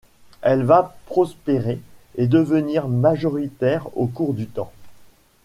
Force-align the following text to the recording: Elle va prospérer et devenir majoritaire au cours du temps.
Elle 0.41 0.63
va 0.63 0.97
prospérer 1.05 1.79
et 2.15 2.25
devenir 2.25 2.87
majoritaire 2.87 3.95
au 3.95 4.07
cours 4.07 4.33
du 4.33 4.47
temps. 4.47 4.71